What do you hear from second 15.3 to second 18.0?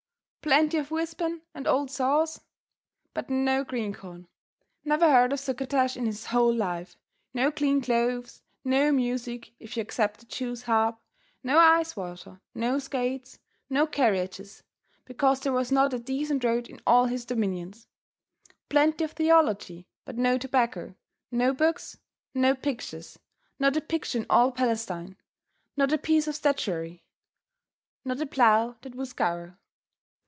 there was not a decent road in all his dominions.